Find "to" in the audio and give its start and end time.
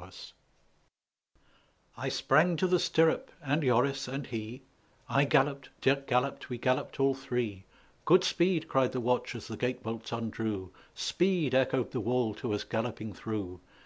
2.56-2.66, 12.36-12.54